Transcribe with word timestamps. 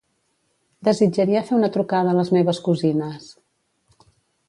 Desitjaria 0.87 1.45
fer 1.51 1.55
una 1.59 1.71
trucada 1.77 2.17
a 2.17 2.19
les 2.23 2.35
meves 2.39 2.65
cosines. 2.71 3.33